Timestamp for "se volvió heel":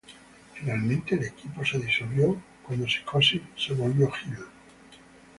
3.55-4.47